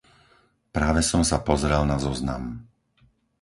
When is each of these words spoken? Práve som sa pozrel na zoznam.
Práve 0.77 1.01
som 1.11 1.21
sa 1.29 1.37
pozrel 1.49 1.81
na 1.91 1.97
zoznam. 2.05 2.43